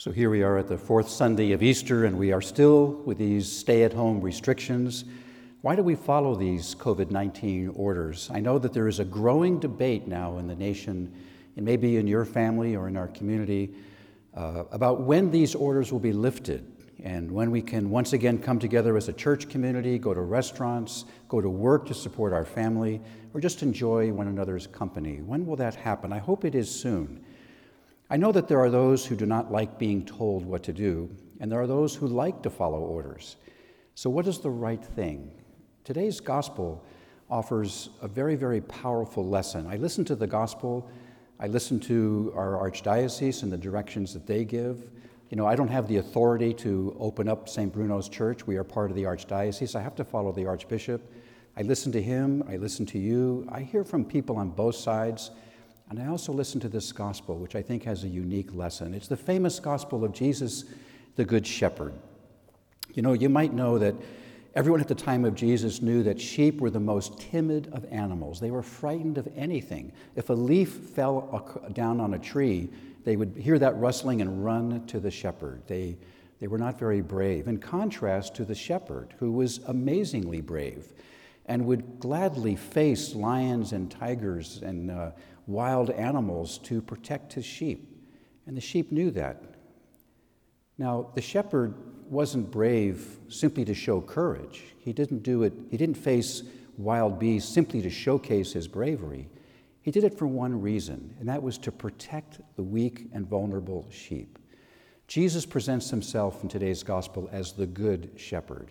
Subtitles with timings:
[0.00, 3.18] So here we are at the fourth Sunday of Easter, and we are still with
[3.18, 5.04] these stay at home restrictions.
[5.60, 8.30] Why do we follow these COVID 19 orders?
[8.32, 11.12] I know that there is a growing debate now in the nation,
[11.54, 13.74] and maybe in your family or in our community,
[14.34, 16.64] uh, about when these orders will be lifted
[17.04, 21.04] and when we can once again come together as a church community, go to restaurants,
[21.28, 23.02] go to work to support our family,
[23.34, 25.20] or just enjoy one another's company.
[25.20, 26.10] When will that happen?
[26.10, 27.22] I hope it is soon.
[28.12, 31.08] I know that there are those who do not like being told what to do,
[31.38, 33.36] and there are those who like to follow orders.
[33.94, 35.30] So, what is the right thing?
[35.84, 36.84] Today's gospel
[37.30, 39.68] offers a very, very powerful lesson.
[39.68, 40.90] I listen to the gospel,
[41.38, 44.90] I listen to our archdiocese and the directions that they give.
[45.28, 47.72] You know, I don't have the authority to open up St.
[47.72, 48.44] Bruno's Church.
[48.44, 49.76] We are part of the archdiocese.
[49.76, 51.00] I have to follow the archbishop.
[51.56, 53.46] I listen to him, I listen to you.
[53.52, 55.30] I hear from people on both sides.
[55.90, 58.94] And I also listen to this gospel, which I think has a unique lesson.
[58.94, 60.64] It's the famous gospel of Jesus,
[61.16, 61.92] the Good Shepherd.
[62.94, 63.96] You know, you might know that
[64.54, 68.38] everyone at the time of Jesus knew that sheep were the most timid of animals.
[68.38, 69.92] They were frightened of anything.
[70.14, 72.70] If a leaf fell down on a tree,
[73.04, 75.62] they would hear that rustling and run to the shepherd.
[75.66, 75.96] They,
[76.38, 80.92] they were not very brave, in contrast to the shepherd, who was amazingly brave
[81.46, 85.10] and would gladly face lions and tigers and uh,
[85.50, 87.86] wild animals to protect his sheep.
[88.46, 89.42] And the sheep knew that.
[90.78, 91.74] Now, the shepherd
[92.08, 94.64] wasn't brave simply to show courage.
[94.78, 96.42] He didn't do it, he didn't face
[96.76, 99.28] wild beasts simply to showcase his bravery.
[99.82, 103.86] He did it for one reason, and that was to protect the weak and vulnerable
[103.90, 104.38] sheep.
[105.06, 108.70] Jesus presents himself in today's gospel as the good shepherd.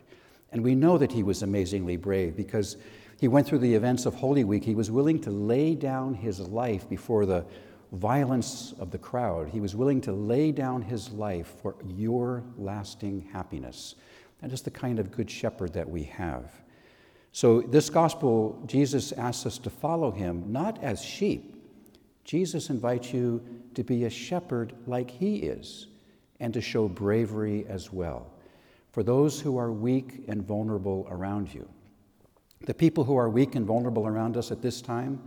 [0.52, 2.78] And we know that he was amazingly brave because
[3.20, 4.64] he went through the events of Holy Week.
[4.64, 7.46] He was willing to lay down his life before the
[7.92, 9.50] violence of the crowd.
[9.50, 13.96] He was willing to lay down his life for your lasting happiness.
[14.42, 16.50] That is the kind of good shepherd that we have.
[17.32, 21.56] So, this gospel, Jesus asks us to follow him not as sheep.
[22.24, 23.44] Jesus invites you
[23.76, 25.88] to be a shepherd like he is
[26.40, 28.32] and to show bravery as well
[28.92, 31.68] for those who are weak and vulnerable around you.
[32.66, 35.22] The people who are weak and vulnerable around us at this time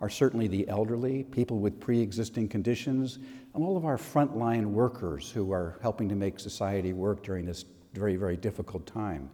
[0.00, 3.18] are certainly the elderly, people with pre existing conditions,
[3.54, 7.64] and all of our frontline workers who are helping to make society work during this
[7.92, 9.30] very, very difficult time.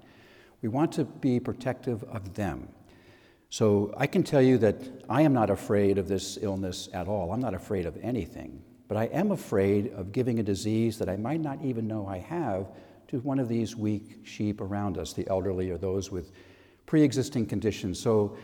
[0.63, 2.69] We want to be protective of them.
[3.51, 4.77] So I can tell you that
[5.11, 7.33] I am not afraid of this illness at all.
[7.33, 8.63] I'm not afraid of anything.
[8.89, 12.19] But I am afraid of giving a disease that I might not even know I
[12.19, 12.69] have
[13.09, 16.33] to one of these weak sheep around us, the elderly or those with
[16.93, 17.99] pre existing conditions.
[17.99, 18.37] So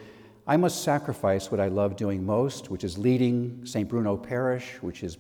[0.47, 3.87] I must sacrifice what I love doing most, which is leading St.
[3.87, 5.19] Bruno Parish, which is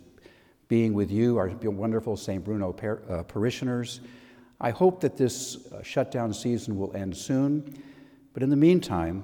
[0.68, 2.42] being with you, our wonderful St.
[2.42, 4.00] Bruno par- uh, parishioners.
[4.62, 7.82] I hope that this uh, shutdown season will end soon,
[8.32, 9.22] but in the meantime,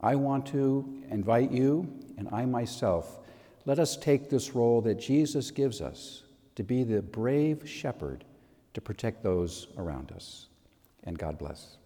[0.00, 1.86] I want to invite you
[2.16, 3.20] and I myself,
[3.66, 6.22] let us take this role that Jesus gives us
[6.54, 8.24] to be the brave shepherd
[8.72, 10.46] to protect those around us.
[11.04, 11.76] And God bless.